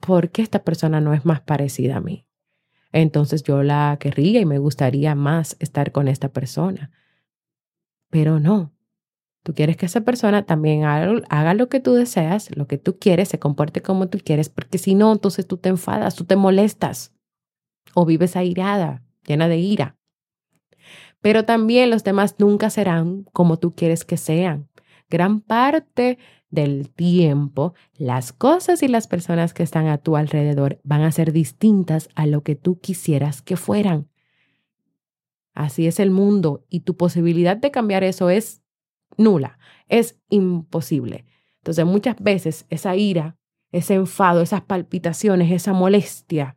¿por 0.00 0.30
qué 0.30 0.42
esta 0.42 0.64
persona 0.64 1.00
no 1.00 1.14
es 1.14 1.24
más 1.24 1.40
parecida 1.40 1.96
a 1.96 2.00
mí? 2.00 2.26
Entonces 2.92 3.42
yo 3.42 3.62
la 3.62 3.96
querría 4.00 4.40
y 4.40 4.46
me 4.46 4.58
gustaría 4.58 5.14
más 5.14 5.56
estar 5.60 5.92
con 5.92 6.08
esta 6.08 6.32
persona. 6.32 6.90
Pero 8.10 8.40
no, 8.40 8.72
Tú 9.42 9.54
quieres 9.54 9.76
que 9.76 9.86
esa 9.86 10.02
persona 10.02 10.44
también 10.44 10.84
haga, 10.84 11.54
lo 11.54 11.68
que 11.68 11.80
tú 11.80 11.94
deseas, 11.94 12.54
lo 12.56 12.66
que 12.66 12.78
tú 12.78 12.98
quieres, 12.98 13.28
se 13.28 13.38
comporte 13.38 13.82
como 13.82 14.08
tú 14.08 14.18
quieres, 14.22 14.48
porque 14.48 14.78
si 14.78 14.94
no, 14.94 15.12
entonces 15.12 15.46
tú 15.46 15.56
te 15.56 15.68
enfadas, 15.68 16.16
tú 16.16 16.24
te 16.24 16.36
molestas 16.36 17.14
o 17.94 18.04
vives 18.04 18.36
airada, 18.36 19.02
llena 19.26 19.48
de 19.48 19.58
ira. 19.58 19.96
Pero 21.20 21.44
también 21.44 21.90
los 21.90 22.04
demás 22.04 22.36
nunca 22.38 22.70
serán 22.70 23.24
como 23.32 23.58
tú 23.58 23.74
quieres 23.74 24.04
que 24.04 24.16
sean. 24.16 24.68
Gran 25.08 25.40
parte 25.40 26.18
del 26.50 26.90
tiempo, 26.90 27.74
las 27.96 28.32
cosas 28.32 28.82
y 28.82 28.88
las 28.88 29.06
personas 29.06 29.54
que 29.54 29.62
están 29.62 29.86
a 29.86 29.98
tu 29.98 30.16
alrededor 30.16 30.80
van 30.82 31.02
a 31.02 31.12
ser 31.12 31.32
distintas 31.32 32.08
a 32.14 32.26
lo 32.26 32.42
que 32.42 32.54
tú 32.54 32.78
quisieras 32.80 33.42
que 33.42 33.56
fueran. 33.56 34.08
Así 35.54 35.86
es 35.86 35.98
el 35.98 36.10
mundo 36.10 36.64
y 36.68 36.80
tu 36.80 36.96
posibilidad 36.96 37.56
de 37.56 37.70
cambiar 37.70 38.04
eso 38.04 38.30
es 38.30 38.62
nula, 39.18 39.58
es 39.88 40.16
imposible. 40.30 41.26
Entonces 41.58 41.84
muchas 41.84 42.16
veces 42.18 42.64
esa 42.70 42.96
ira, 42.96 43.36
ese 43.72 43.94
enfado, 43.94 44.40
esas 44.40 44.62
palpitaciones, 44.62 45.52
esa 45.52 45.74
molestia, 45.74 46.56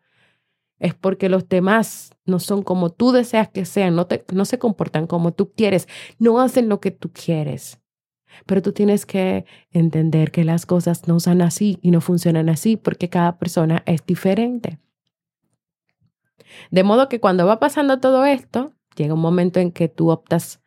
es 0.79 0.95
porque 0.95 1.29
los 1.29 1.47
demás 1.47 2.11
no 2.25 2.39
son 2.39 2.63
como 2.63 2.89
tú 2.89 3.11
deseas 3.11 3.49
que 3.49 3.65
sean, 3.65 3.95
no, 3.95 4.07
te, 4.07 4.25
no 4.33 4.45
se 4.45 4.57
comportan 4.57 5.05
como 5.05 5.31
tú 5.31 5.51
quieres, 5.53 5.87
no 6.17 6.39
hacen 6.39 6.69
lo 6.69 6.79
que 6.79 6.91
tú 6.91 7.11
quieres. 7.11 7.79
Pero 8.45 8.61
tú 8.61 8.71
tienes 8.71 9.05
que 9.05 9.45
entender 9.71 10.31
que 10.31 10.43
las 10.43 10.65
cosas 10.65 11.07
no 11.07 11.19
son 11.19 11.41
así 11.41 11.77
y 11.81 11.91
no 11.91 12.01
funcionan 12.01 12.49
así 12.49 12.77
porque 12.77 13.09
cada 13.09 13.37
persona 13.37 13.83
es 13.85 14.03
diferente. 14.05 14.79
De 16.71 16.83
modo 16.83 17.09
que 17.09 17.19
cuando 17.19 17.45
va 17.45 17.59
pasando 17.59 17.99
todo 17.99 18.25
esto, 18.25 18.73
llega 18.95 19.13
un 19.13 19.21
momento 19.21 19.59
en 19.59 19.71
que 19.71 19.87
tú 19.87 20.09
optas 20.09 20.61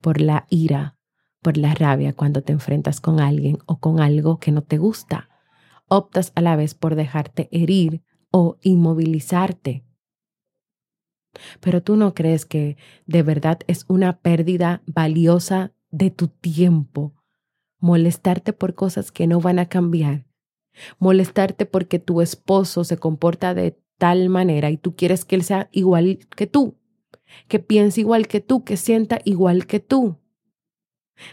por 0.00 0.20
la 0.20 0.46
ira, 0.50 0.96
por 1.42 1.56
la 1.56 1.74
rabia 1.74 2.12
cuando 2.12 2.42
te 2.42 2.52
enfrentas 2.52 3.00
con 3.00 3.20
alguien 3.20 3.58
o 3.66 3.78
con 3.78 4.00
algo 4.00 4.38
que 4.38 4.52
no 4.52 4.62
te 4.62 4.78
gusta. 4.78 5.28
Optas 5.88 6.32
a 6.34 6.40
la 6.40 6.56
vez 6.56 6.74
por 6.74 6.94
dejarte 6.94 7.48
herir 7.52 8.02
o 8.30 8.56
inmovilizarte. 8.62 9.84
Pero 11.60 11.82
tú 11.82 11.96
no 11.96 12.14
crees 12.14 12.46
que 12.46 12.76
de 13.06 13.22
verdad 13.22 13.60
es 13.66 13.84
una 13.88 14.18
pérdida 14.18 14.82
valiosa 14.86 15.72
de 15.90 16.10
tu 16.10 16.28
tiempo 16.28 17.14
molestarte 17.82 18.52
por 18.52 18.74
cosas 18.74 19.10
que 19.10 19.26
no 19.26 19.40
van 19.40 19.58
a 19.58 19.68
cambiar, 19.68 20.24
molestarte 20.98 21.66
porque 21.66 21.98
tu 21.98 22.20
esposo 22.20 22.84
se 22.84 22.96
comporta 22.96 23.54
de 23.54 23.76
tal 23.98 24.28
manera 24.28 24.70
y 24.70 24.76
tú 24.76 24.94
quieres 24.94 25.24
que 25.24 25.34
él 25.34 25.42
sea 25.42 25.68
igual 25.72 26.20
que 26.34 26.46
tú, 26.46 26.78
que 27.48 27.58
piense 27.58 28.00
igual 28.00 28.28
que 28.28 28.40
tú, 28.40 28.64
que 28.64 28.76
sienta 28.76 29.18
igual 29.24 29.66
que 29.66 29.80
tú. 29.80 30.21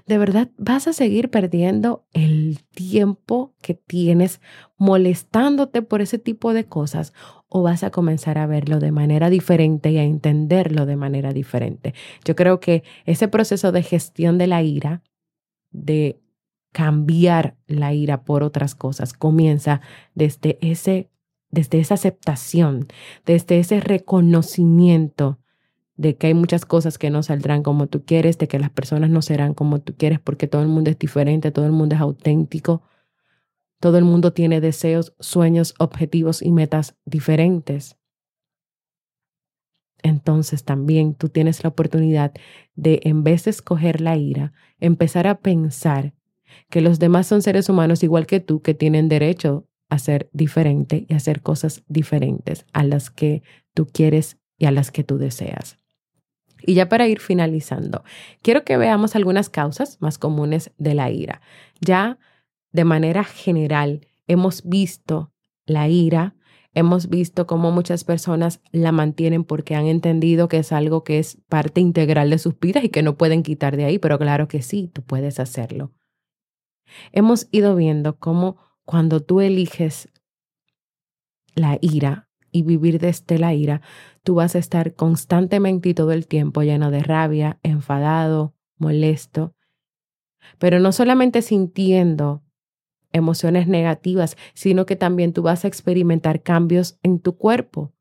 ¿De 0.05 0.17
verdad 0.17 0.49
vas 0.57 0.87
a 0.87 0.93
seguir 0.93 1.29
perdiendo 1.29 2.05
el 2.13 2.59
tiempo 2.73 3.55
que 3.61 3.73
tienes 3.73 4.41
molestándote 4.77 5.81
por 5.81 6.01
ese 6.01 6.19
tipo 6.19 6.53
de 6.53 6.65
cosas 6.65 7.13
o 7.47 7.63
vas 7.63 7.83
a 7.83 7.89
comenzar 7.89 8.37
a 8.37 8.47
verlo 8.47 8.79
de 8.79 8.91
manera 8.91 9.29
diferente 9.29 9.91
y 9.91 9.97
a 9.97 10.03
entenderlo 10.03 10.85
de 10.85 10.95
manera 10.95 11.33
diferente? 11.33 11.93
Yo 12.23 12.35
creo 12.35 12.59
que 12.59 12.83
ese 13.05 13.27
proceso 13.27 13.71
de 13.71 13.83
gestión 13.83 14.37
de 14.37 14.47
la 14.47 14.61
ira, 14.63 15.03
de 15.71 16.21
cambiar 16.71 17.57
la 17.67 17.93
ira 17.93 18.23
por 18.23 18.43
otras 18.43 18.75
cosas, 18.75 19.13
comienza 19.13 19.81
desde 20.13 20.57
ese 20.61 21.09
desde 21.51 21.79
esa 21.79 21.95
aceptación, 21.95 22.87
desde 23.25 23.57
ese 23.57 23.79
reconocimiento 23.79 25.39
de 25.99 26.15
que 26.15 26.27
hay 26.27 26.33
muchas 26.33 26.65
cosas 26.65 26.97
que 26.97 27.09
no 27.09 27.23
saldrán 27.23 27.61
como 27.61 27.87
tú 27.87 28.05
quieres, 28.05 28.37
de 28.37 28.47
que 28.47 28.57
las 28.57 28.69
personas 28.69 29.09
no 29.09 29.21
serán 29.21 29.53
como 29.53 29.81
tú 29.81 29.95
quieres, 29.97 30.21
porque 30.21 30.47
todo 30.47 30.61
el 30.61 30.69
mundo 30.69 30.89
es 30.89 30.97
diferente, 30.97 31.51
todo 31.51 31.65
el 31.65 31.73
mundo 31.73 31.95
es 31.95 31.99
auténtico, 31.99 32.83
todo 33.81 33.97
el 33.97 34.05
mundo 34.05 34.31
tiene 34.31 34.61
deseos, 34.61 35.13
sueños, 35.19 35.75
objetivos 35.77 36.41
y 36.41 36.53
metas 36.53 36.95
diferentes. 37.03 37.97
Entonces 40.01 40.63
también 40.63 41.15
tú 41.15 41.27
tienes 41.27 41.65
la 41.65 41.69
oportunidad 41.71 42.31
de, 42.75 43.01
en 43.03 43.25
vez 43.25 43.43
de 43.43 43.51
escoger 43.51 43.99
la 43.99 44.15
ira, 44.15 44.53
empezar 44.79 45.27
a 45.27 45.39
pensar 45.41 46.13
que 46.69 46.79
los 46.79 46.99
demás 46.99 47.27
son 47.27 47.41
seres 47.41 47.67
humanos 47.67 48.03
igual 48.03 48.25
que 48.25 48.39
tú, 48.39 48.61
que 48.61 48.73
tienen 48.73 49.09
derecho 49.09 49.67
a 49.89 49.99
ser 49.99 50.29
diferente 50.31 51.05
y 51.09 51.13
a 51.13 51.17
hacer 51.17 51.41
cosas 51.41 51.83
diferentes 51.89 52.65
a 52.71 52.85
las 52.85 53.09
que 53.09 53.43
tú 53.73 53.85
quieres 53.85 54.37
y 54.57 54.65
a 54.65 54.71
las 54.71 54.91
que 54.91 55.03
tú 55.03 55.17
deseas. 55.17 55.77
Y 56.61 56.73
ya 56.73 56.89
para 56.89 57.07
ir 57.07 57.19
finalizando, 57.19 58.03
quiero 58.41 58.63
que 58.63 58.77
veamos 58.77 59.15
algunas 59.15 59.49
causas 59.49 59.97
más 60.01 60.17
comunes 60.17 60.71
de 60.77 60.93
la 60.93 61.09
ira. 61.09 61.41
Ya 61.79 62.19
de 62.71 62.83
manera 62.83 63.23
general 63.23 64.07
hemos 64.27 64.63
visto 64.67 65.31
la 65.65 65.87
ira, 65.87 66.35
hemos 66.73 67.09
visto 67.09 67.47
cómo 67.47 67.71
muchas 67.71 68.03
personas 68.03 68.61
la 68.71 68.91
mantienen 68.91 69.43
porque 69.43 69.75
han 69.75 69.87
entendido 69.87 70.47
que 70.47 70.59
es 70.59 70.71
algo 70.71 71.03
que 71.03 71.19
es 71.19 71.37
parte 71.47 71.81
integral 71.81 72.29
de 72.29 72.39
sus 72.39 72.59
vidas 72.59 72.83
y 72.83 72.89
que 72.89 73.03
no 73.03 73.17
pueden 73.17 73.43
quitar 73.43 73.77
de 73.77 73.85
ahí, 73.85 73.99
pero 73.99 74.19
claro 74.19 74.47
que 74.47 74.61
sí, 74.61 74.89
tú 74.93 75.01
puedes 75.01 75.39
hacerlo. 75.39 75.91
Hemos 77.11 77.47
ido 77.51 77.75
viendo 77.75 78.17
cómo 78.17 78.57
cuando 78.85 79.19
tú 79.19 79.41
eliges 79.41 80.09
la 81.55 81.77
ira 81.81 82.29
y 82.51 82.63
vivir 82.63 82.99
desde 82.99 83.37
la 83.37 83.53
ira, 83.53 83.81
tú 84.29 84.35
vas 84.35 84.53
a 84.53 84.59
estar 84.59 84.93
constantemente 84.93 85.89
y 85.89 85.95
todo 85.95 86.11
el 86.11 86.27
tiempo 86.27 86.61
lleno 86.61 86.91
de 86.91 87.01
rabia, 87.01 87.57
enfadado, 87.63 88.53
molesto, 88.77 89.55
pero 90.59 90.79
no 90.79 90.91
solamente 90.91 91.41
sintiendo 91.41 92.43
emociones 93.11 93.67
negativas, 93.67 94.37
sino 94.53 94.85
que 94.85 94.95
también 94.95 95.33
tú 95.33 95.41
vas 95.41 95.65
a 95.65 95.67
experimentar 95.67 96.43
cambios 96.43 96.99
en 97.01 97.17
tu 97.17 97.37
cuerpo, 97.37 97.91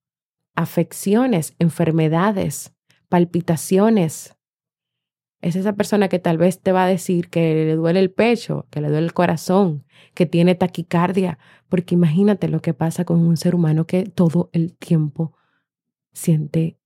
afecciones, 0.54 1.54
enfermedades, 1.58 2.74
palpitaciones. 3.08 4.36
Es 5.40 5.56
esa 5.56 5.76
persona 5.76 6.08
que 6.08 6.18
tal 6.18 6.36
vez 6.36 6.60
te 6.60 6.72
va 6.72 6.84
a 6.84 6.88
decir 6.88 7.30
que 7.30 7.54
le 7.54 7.74
duele 7.74 8.00
el 8.00 8.10
pecho, 8.10 8.66
que 8.68 8.82
le 8.82 8.90
duele 8.90 9.06
el 9.06 9.14
corazón, 9.14 9.86
que 10.12 10.26
tiene 10.26 10.54
taquicardia, 10.54 11.38
porque 11.70 11.94
imagínate 11.94 12.48
lo 12.48 12.60
que 12.60 12.74
pasa 12.74 13.06
con 13.06 13.20
un 13.20 13.38
ser 13.38 13.54
humano 13.54 13.86
que 13.86 14.02
todo 14.04 14.50
el 14.52 14.76
tiempo 14.76 15.32
siente, 16.18 16.78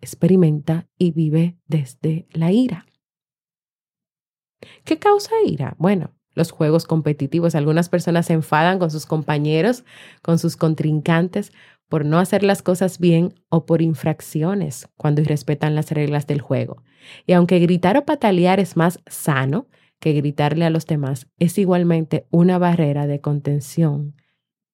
experimenta 0.00 0.86
y 0.98 1.12
vive 1.12 1.58
desde 1.66 2.26
la 2.30 2.52
ira. 2.52 2.86
¿Qué 4.84 4.98
causa 4.98 5.32
ira? 5.46 5.74
Bueno, 5.78 6.14
los 6.34 6.50
juegos 6.50 6.84
competitivos. 6.84 7.54
Algunas 7.54 7.88
personas 7.88 8.26
se 8.26 8.34
enfadan 8.34 8.78
con 8.78 8.90
sus 8.90 9.06
compañeros, 9.06 9.84
con 10.22 10.38
sus 10.38 10.56
contrincantes, 10.56 11.52
por 11.88 12.04
no 12.04 12.18
hacer 12.18 12.42
las 12.42 12.62
cosas 12.62 12.98
bien 12.98 13.34
o 13.48 13.66
por 13.66 13.82
infracciones 13.82 14.88
cuando 14.96 15.20
irrespetan 15.20 15.74
las 15.74 15.90
reglas 15.90 16.26
del 16.26 16.40
juego. 16.40 16.82
Y 17.26 17.32
aunque 17.32 17.58
gritar 17.58 17.96
o 17.96 18.04
patalear 18.04 18.60
es 18.60 18.76
más 18.76 19.00
sano 19.06 19.68
que 20.00 20.12
gritarle 20.12 20.64
a 20.64 20.70
los 20.70 20.86
demás, 20.86 21.28
es 21.38 21.56
igualmente 21.56 22.26
una 22.30 22.58
barrera 22.58 23.06
de 23.06 23.20
contención 23.20 24.14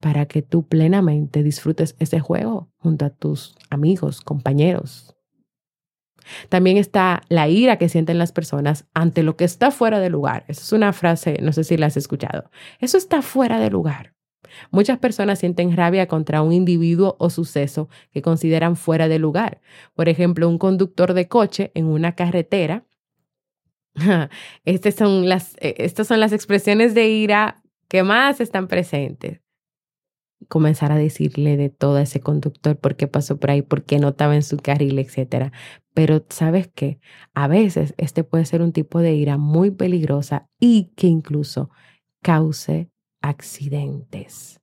para 0.01 0.27
que 0.27 0.43
tú 0.43 0.67
plenamente 0.67 1.43
disfrutes 1.43 1.95
ese 1.99 2.21
juego 2.21 2.71
junto 2.79 3.05
a 3.05 3.11
tus 3.11 3.55
amigos, 3.69 4.23
compañeros. 4.23 5.15
También 6.49 6.77
está 6.77 7.23
la 7.29 7.49
ira 7.49 7.77
que 7.77 7.89
sienten 7.89 8.19
las 8.19 8.33
personas 8.33 8.87
ante 8.95 9.23
lo 9.23 9.37
que 9.37 9.45
está 9.45 9.71
fuera 9.71 10.01
de 10.01 10.11
lugar. 10.11 10.45
Esa 10.49 10.63
es 10.63 10.73
una 10.73 10.93
frase, 10.93 11.39
no 11.43 11.53
sé 11.53 11.65
si 11.65 11.77
la 11.77 11.87
has 11.87 11.97
escuchado. 11.97 12.51
Eso 12.79 12.97
está 12.99 13.23
fuera 13.23 13.59
de 13.59 13.71
lugar. 13.71 14.15
Muchas 14.71 14.99
personas 14.99 15.39
sienten 15.39 15.77
rabia 15.77 16.09
contra 16.09 16.43
un 16.43 16.53
individuo 16.53 17.17
o 17.19 17.31
suceso 17.31 17.89
que 18.11 18.23
consideran 18.23 18.77
fuera 18.77 19.07
de 19.07 19.19
lugar. 19.19 19.61
Por 19.95 20.09
ejemplo, 20.09 20.49
un 20.49 20.59
conductor 20.59 21.15
de 21.15 21.29
coche 21.29 21.71
en 21.75 21.87
una 21.87 22.15
carretera. 22.15 22.85
Estas 24.65 24.95
son 24.95 25.29
las, 25.29 25.57
eh, 25.61 25.75
estas 25.79 26.07
son 26.07 26.21
las 26.21 26.33
expresiones 26.33 26.95
de 26.95 27.09
ira 27.09 27.63
que 27.89 28.03
más 28.03 28.41
están 28.41 28.69
presentes 28.69 29.41
comenzar 30.49 30.93
a 30.93 30.97
decirle 30.97 31.57
de 31.57 31.71
todo 31.71 31.97
a 31.97 32.03
ese 32.03 32.21
conductor 32.21 32.77
por 32.77 32.97
qué 32.97 33.07
pasó 33.07 33.39
por 33.39 33.51
ahí, 33.51 33.63
por 33.63 33.85
qué 33.85 33.99
no 33.99 34.09
estaba 34.09 34.35
en 34.35 34.43
su 34.43 34.57
carril, 34.57 34.99
etc. 34.99 35.53
Pero 35.95 36.25
sabes 36.29 36.69
qué, 36.75 36.99
a 37.35 37.49
veces 37.49 37.95
este 37.99 38.25
puede 38.25 38.45
ser 38.45 38.63
un 38.63 38.73
tipo 38.73 39.01
de 39.01 39.15
ira 39.15 39.37
muy 39.37 39.71
peligrosa 39.71 40.49
y 40.59 40.93
que 40.97 41.07
incluso 41.07 41.71
cause 42.23 42.89
accidentes. 43.21 44.61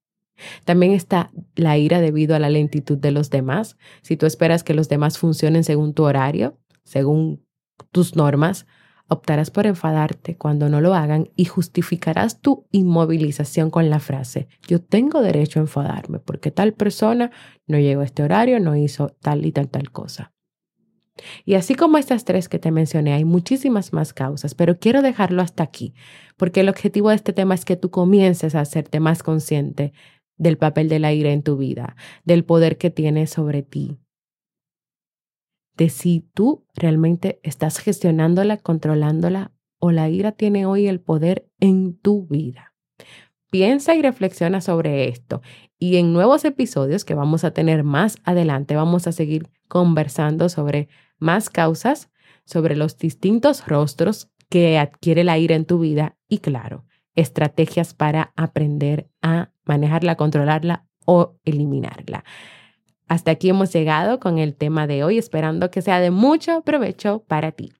También 0.66 0.92
está 0.92 1.32
la 1.56 1.78
ira 1.78 2.00
debido 2.00 2.36
a 2.36 2.40
la 2.40 2.50
lentitud 2.50 2.98
de 2.98 3.12
los 3.12 3.30
demás. 3.30 3.78
Si 4.02 4.18
tú 4.18 4.26
esperas 4.26 4.63
que 4.63 4.74
los 4.74 4.90
demás 4.90 5.18
funcionen 5.18 5.63
según 5.63 5.94
tu 5.94 6.04
horario, 6.04 6.60
según 6.84 7.44
tus 7.92 8.16
normas, 8.16 8.68
optarás 9.08 9.52
por 9.52 9.65
enfadarte 9.65 10.36
cuando 10.38 10.70
no 10.70 10.82
lo 10.82 10.93
hagan 10.93 11.30
y 11.36 11.46
justificarás 11.46 12.41
tu 12.41 12.65
inmovilización 12.72 13.70
con 13.70 13.89
la 13.89 14.00
frase, 14.00 14.48
yo 14.67 14.82
tengo 14.82 15.22
derecho 15.22 15.60
a 15.60 15.63
enfadarme 15.63 16.20
porque 16.20 16.52
tal 16.52 16.74
persona 16.74 17.32
no 17.67 17.80
llegó 17.80 18.02
a 18.02 18.06
este 18.06 18.24
horario, 18.24 18.60
no 18.60 18.76
hizo 18.76 19.15
tal 19.22 19.46
y 19.46 19.52
tal 19.52 19.70
tal 19.70 19.91
cosa. 19.91 20.34
Y 21.46 21.56
así 21.56 21.76
como 21.76 21.98
estas 21.98 22.26
tres 22.26 22.48
que 22.50 22.60
te 22.60 22.72
mencioné, 22.72 23.13
hay 23.13 23.26
muchísimas 23.26 23.93
más 23.93 24.13
causas, 24.13 24.54
pero 24.54 24.78
quiero 24.78 25.02
dejarlo 25.02 25.41
hasta 25.41 25.63
aquí, 25.63 25.93
porque 26.36 26.60
el 26.60 26.70
objetivo 26.70 27.10
de 27.10 27.15
este 27.15 27.34
tema 27.34 27.56
es 27.56 27.65
que 27.65 27.76
tú 27.76 27.89
comiences 27.89 28.56
a 28.56 28.62
hacerte 28.62 29.00
más 29.00 29.24
consciente 29.24 29.93
del 30.38 30.58
papel 30.58 30.89
de 30.89 31.00
la 31.00 31.13
ira 31.13 31.32
en 31.32 31.41
tu 31.41 31.58
vida, 31.58 31.96
del 32.24 32.43
poder 32.43 32.78
que 32.78 32.91
tiene 32.91 33.26
sobre 33.26 33.63
ti, 33.63 33.98
de 35.78 35.90
si 35.90 36.28
tú 36.34 36.66
realmente 36.76 37.40
estás 37.44 37.78
gestionándola, 37.78 38.58
controlándola 38.58 39.52
o 39.80 39.92
la 39.92 40.10
ira 40.10 40.32
tiene 40.32 40.66
hoy 40.66 40.88
el 40.88 41.00
poder 41.00 41.48
en 41.60 41.98
tu 41.98 42.26
vida. 42.28 42.74
Piensa 43.50 43.96
y 43.96 44.02
reflexiona 44.02 44.60
sobre 44.60 45.08
esto 45.08 45.42
y 45.80 45.98
en 45.98 46.12
nuevos 46.12 46.44
episodios 46.44 47.06
que 47.06 47.13
vamos 47.13 47.44
a 47.44 47.52
tener 47.52 47.84
más 47.84 48.18
adelante 48.24 48.76
vamos 48.76 49.08
a 49.08 49.12
seguir 49.12 49.50
conversando 49.68 50.50
sobre 50.50 50.90
más 51.20 51.50
causas, 51.50 52.10
sobre 52.44 52.76
los 52.76 52.98
distintos 52.98 53.66
rostros 53.68 54.30
que 54.50 54.78
adquiere 54.78 55.24
la 55.24 55.38
ira 55.38 55.56
en 55.56 55.66
tu 55.66 55.80
vida 55.80 56.18
y 56.28 56.40
claro, 56.40 56.86
estrategias 57.16 57.94
para 57.94 58.34
aprender 58.36 59.10
a 59.22 59.52
manejarla, 59.66 60.16
controlarla 60.16 60.88
o 61.06 61.38
eliminarla. 61.46 62.24
Hasta 63.08 63.32
aquí 63.32 63.50
hemos 63.50 63.72
llegado 63.74 64.20
con 64.20 64.38
el 64.38 64.54
tema 64.54 64.86
de 64.88 65.04
hoy, 65.04 65.17
esperando 65.17 65.72
que 65.72 65.82
sea 65.82 66.00
de 66.00 66.12
mucho 66.12 66.62
provecho 66.62 67.24
para 67.28 67.52
ti. 67.52 67.77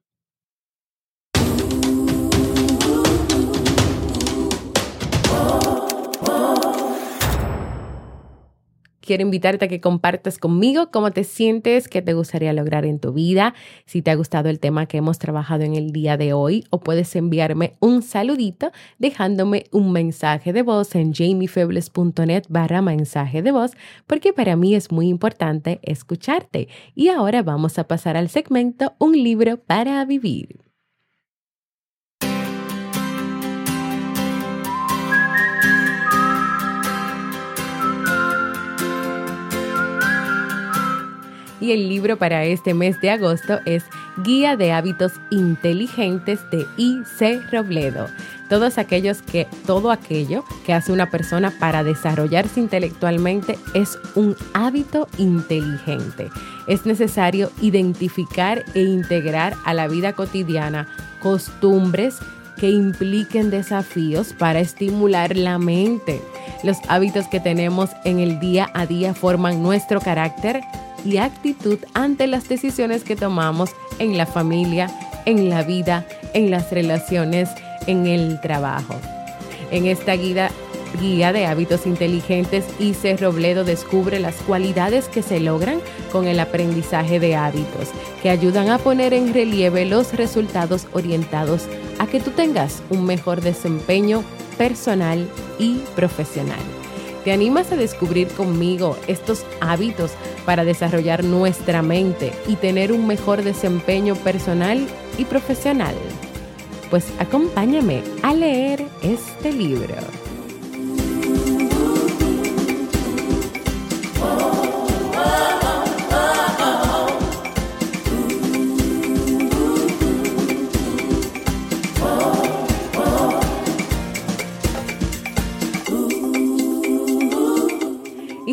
Quiero 9.08 9.22
invitarte 9.22 9.64
a 9.64 9.68
que 9.68 9.80
compartas 9.80 10.36
conmigo 10.36 10.90
cómo 10.90 11.12
te 11.12 11.24
sientes, 11.24 11.88
qué 11.88 12.02
te 12.02 12.12
gustaría 12.12 12.52
lograr 12.52 12.84
en 12.84 12.98
tu 12.98 13.14
vida, 13.14 13.54
si 13.86 14.02
te 14.02 14.10
ha 14.10 14.14
gustado 14.14 14.50
el 14.50 14.60
tema 14.60 14.84
que 14.84 14.98
hemos 14.98 15.18
trabajado 15.18 15.62
en 15.62 15.74
el 15.74 15.92
día 15.92 16.18
de 16.18 16.34
hoy 16.34 16.66
o 16.68 16.80
puedes 16.80 17.16
enviarme 17.16 17.72
un 17.80 18.02
saludito 18.02 18.70
dejándome 18.98 19.64
un 19.72 19.92
mensaje 19.92 20.52
de 20.52 20.60
voz 20.60 20.94
en 20.94 21.14
jamiefebles.net 21.14 22.44
barra 22.50 22.82
mensaje 22.82 23.40
de 23.40 23.50
voz 23.50 23.72
porque 24.06 24.34
para 24.34 24.56
mí 24.56 24.74
es 24.74 24.92
muy 24.92 25.08
importante 25.08 25.80
escucharte. 25.80 26.68
Y 26.94 27.08
ahora 27.08 27.42
vamos 27.42 27.78
a 27.78 27.84
pasar 27.84 28.18
al 28.18 28.28
segmento 28.28 28.92
Un 28.98 29.12
libro 29.12 29.56
para 29.56 30.04
vivir. 30.04 30.67
El 41.72 41.88
libro 41.88 42.16
para 42.16 42.44
este 42.44 42.74
mes 42.74 43.00
de 43.00 43.10
agosto 43.10 43.60
es 43.66 43.84
Guía 44.24 44.56
de 44.56 44.72
Hábitos 44.72 45.12
Inteligentes 45.30 46.40
de 46.50 46.66
I.C. 46.76 47.40
Robledo. 47.52 48.06
Todos 48.48 48.78
aquellos 48.78 49.20
que, 49.20 49.46
todo 49.66 49.90
aquello 49.90 50.44
que 50.64 50.72
hace 50.72 50.92
una 50.92 51.10
persona 51.10 51.52
para 51.58 51.84
desarrollarse 51.84 52.60
intelectualmente 52.60 53.58
es 53.74 53.98
un 54.14 54.36
hábito 54.54 55.08
inteligente. 55.18 56.30
Es 56.66 56.86
necesario 56.86 57.50
identificar 57.60 58.64
e 58.74 58.82
integrar 58.82 59.54
a 59.64 59.74
la 59.74 59.88
vida 59.88 60.14
cotidiana 60.14 60.88
costumbres 61.20 62.18
que 62.58 62.70
impliquen 62.70 63.50
desafíos 63.50 64.32
para 64.32 64.60
estimular 64.60 65.36
la 65.36 65.58
mente. 65.58 66.22
Los 66.64 66.78
hábitos 66.88 67.28
que 67.28 67.40
tenemos 67.40 67.90
en 68.04 68.18
el 68.18 68.40
día 68.40 68.70
a 68.74 68.86
día 68.86 69.14
forman 69.14 69.62
nuestro 69.62 70.00
carácter 70.00 70.62
y 71.04 71.18
actitud 71.18 71.78
ante 71.94 72.26
las 72.26 72.48
decisiones 72.48 73.04
que 73.04 73.16
tomamos 73.16 73.70
en 73.98 74.16
la 74.16 74.26
familia, 74.26 74.90
en 75.24 75.50
la 75.50 75.62
vida, 75.62 76.06
en 76.34 76.50
las 76.50 76.70
relaciones, 76.70 77.48
en 77.86 78.06
el 78.06 78.40
trabajo. 78.40 78.94
En 79.70 79.86
esta 79.86 80.14
guía, 80.14 80.50
guía 81.00 81.32
de 81.32 81.46
hábitos 81.46 81.86
inteligentes, 81.86 82.64
Ice 82.78 83.16
Robledo 83.16 83.64
descubre 83.64 84.20
las 84.20 84.36
cualidades 84.36 85.08
que 85.08 85.22
se 85.22 85.40
logran 85.40 85.80
con 86.12 86.26
el 86.26 86.40
aprendizaje 86.40 87.20
de 87.20 87.36
hábitos, 87.36 87.88
que 88.22 88.30
ayudan 88.30 88.70
a 88.70 88.78
poner 88.78 89.12
en 89.12 89.34
relieve 89.34 89.84
los 89.84 90.14
resultados 90.14 90.86
orientados 90.92 91.66
a 91.98 92.06
que 92.06 92.20
tú 92.20 92.30
tengas 92.30 92.82
un 92.90 93.04
mejor 93.04 93.40
desempeño 93.40 94.22
personal 94.56 95.28
y 95.58 95.78
profesional. 95.94 96.77
¿Te 97.28 97.34
animas 97.34 97.72
a 97.72 97.76
descubrir 97.76 98.28
conmigo 98.28 98.96
estos 99.06 99.44
hábitos 99.60 100.12
para 100.46 100.64
desarrollar 100.64 101.24
nuestra 101.24 101.82
mente 101.82 102.32
y 102.46 102.56
tener 102.56 102.90
un 102.90 103.06
mejor 103.06 103.42
desempeño 103.42 104.14
personal 104.14 104.86
y 105.18 105.26
profesional? 105.26 105.94
Pues 106.88 107.04
acompáñame 107.18 108.02
a 108.22 108.32
leer 108.32 108.82
este 109.02 109.52
libro. 109.52 110.17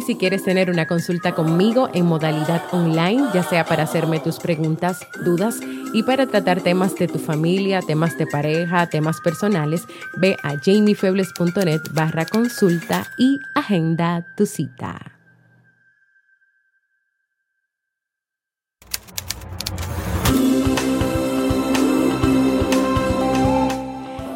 Si 0.06 0.16
quieres 0.16 0.44
tener 0.44 0.70
una 0.70 0.86
consulta 0.86 1.34
conmigo 1.34 1.90
en 1.94 2.06
modalidad 2.06 2.62
online, 2.72 3.24
ya 3.34 3.44
sea 3.44 3.66
para 3.66 3.84
hacerme 3.84 4.20
tus 4.20 4.38
preguntas, 4.40 5.00
dudas 5.24 5.60
y 5.94 6.04
para 6.04 6.28
tratar 6.28 6.62
temas 6.62 6.96
de 6.96 7.08
tu 7.08 7.18
familia, 7.18 7.82
temas 7.82 8.18
de 8.18 8.28
pareja, 8.28 8.88
temas 8.88 9.20
personales, 9.22 9.84
ve 10.18 10.36
a 10.44 10.58
jamiefebles.net 10.60 11.82
barra 11.94 12.26
consulta 12.26 13.08
y 13.18 13.38
agenda 13.56 14.26
tu 14.38 14.46
cita. 14.46 15.12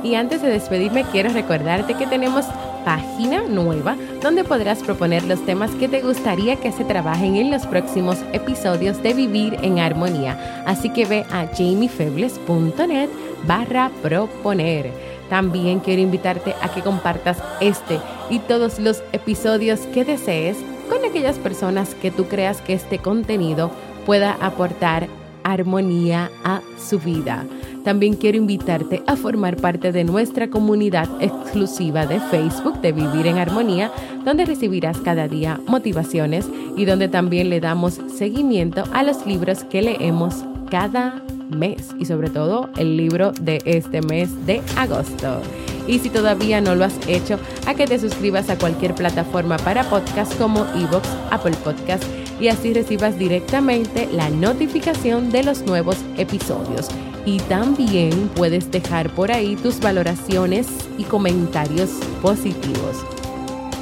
Y 0.03 0.15
antes 0.15 0.41
de 0.41 0.49
despedirme, 0.49 1.05
quiero 1.12 1.32
recordarte 1.32 1.93
que 1.93 2.08
tenemos 2.08 2.45
página 2.89 3.43
nueva 3.43 3.95
donde 4.19 4.43
podrás 4.43 4.82
proponer 4.82 5.23
los 5.25 5.45
temas 5.45 5.69
que 5.75 5.88
te 5.88 6.02
gustaría 6.02 6.56
que 6.56 6.71
se 6.71 6.84
trabajen 6.84 7.36
en 7.36 7.52
los 7.52 7.67
próximos 7.67 8.17
episodios 8.34 9.04
de 9.04 9.13
Vivir 9.13 9.60
en 9.62 9.78
Armonía. 9.78 10.63
Así 10.65 10.89
que 10.89 11.06
ve 11.06 11.23
a 11.30 11.45
jamiefebles.net 11.56 13.10
barra 13.45 13.91
proponer. 14.02 14.91
También 15.30 15.82
quiero 15.82 16.02
invitarte 16.02 16.56
a 16.63 16.69
que 16.69 16.82
compartas 16.82 17.38
este 17.62 17.99
y 18.32 18.39
todos 18.39 18.80
los 18.80 19.04
episodios 19.12 19.82
que 19.93 20.04
desees 20.04 20.58
con 20.89 21.06
aquellas 21.06 21.38
personas 21.38 21.93
que 21.93 22.10
tú 22.10 22.25
creas 22.25 22.60
que 22.60 22.73
este 22.73 22.97
contenido 22.97 23.69
pueda 24.08 24.36
aportar 24.41 25.08
armonía 25.43 26.32
a 26.43 26.62
su 26.80 26.97
vida. 26.97 27.45
También 27.84 28.15
quiero 28.15 28.38
invitarte 28.38 29.02
a 29.08 29.15
formar 29.15 29.56
parte 29.56 29.92
de 29.92 30.04
nuestra 30.04 30.50
comunidad 30.50 31.08
exclusiva 31.20 32.06
de 32.06 32.20
Facebook 32.20 32.82
de 32.82 32.92
Vivir 32.92 33.28
en 33.28 33.38
Armonía, 33.38 33.92
donde 34.26 34.46
recibirás 34.46 34.98
cada 34.98 35.28
día 35.28 35.60
motivaciones 35.65 36.46
y 36.76 36.86
donde 36.86 37.08
también 37.08 37.50
le 37.50 37.60
damos 37.60 38.00
seguimiento 38.15 38.84
a 38.94 39.04
los 39.04 39.26
libros 39.26 39.63
que 39.63 39.82
leemos 39.82 40.44
cada 40.70 41.24
mes 41.50 41.89
y 41.98 42.06
sobre 42.06 42.30
todo 42.30 42.70
el 42.78 42.98
libro 42.98 43.32
de 43.42 43.62
este 43.65 44.02
mes 44.02 44.46
de 44.46 44.62
agosto. 44.76 45.42
Y 45.88 45.98
si 46.00 46.10
todavía 46.10 46.62
no 46.62 46.76
lo 46.76 46.86
has 46.86 47.08
hecho, 47.08 47.39
a 47.65 47.74
que 47.74 47.88
te 47.88 47.98
suscribas 47.98 48.50
a 48.50 48.58
cualquier 48.58 48.94
plataforma 48.94 49.58
para 49.58 49.89
podcast 49.89 50.38
como 50.38 50.65
Evox, 50.76 51.10
Apple 51.32 51.56
Podcast 51.63 52.04
y 52.39 52.50
así 52.50 52.74
recibas 52.74 53.18
directamente 53.18 54.08
la 54.12 54.30
notificación 54.30 55.32
de 55.32 55.44
los 55.44 55.63
nuevos 55.63 55.98
episodios 56.18 56.89
y 57.25 57.39
también 57.41 58.29
puedes 58.36 58.69
dejar 58.71 59.10
por 59.12 59.32
ahí 59.32 59.55
tus 59.55 59.79
valoraciones 59.79 60.67
y 60.97 61.03
comentarios 61.03 61.89
positivos. 62.21 63.05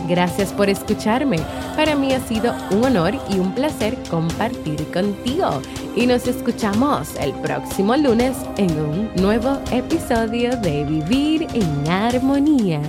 Gracias 0.07 0.53
por 0.53 0.69
escucharme. 0.69 1.37
Para 1.75 1.95
mí 1.95 2.13
ha 2.13 2.19
sido 2.21 2.55
un 2.71 2.85
honor 2.85 3.15
y 3.29 3.39
un 3.39 3.53
placer 3.53 3.97
compartir 4.09 4.83
contigo. 4.91 5.61
Y 5.95 6.07
nos 6.07 6.27
escuchamos 6.27 7.15
el 7.19 7.33
próximo 7.33 7.95
lunes 7.97 8.37
en 8.57 8.71
un 8.79 9.11
nuevo 9.15 9.59
episodio 9.71 10.55
de 10.57 10.85
Vivir 10.85 11.47
en 11.53 11.89
Armonía. 11.89 12.81